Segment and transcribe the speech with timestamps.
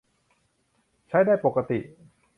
[1.09, 1.79] ใช้ได้ปกติ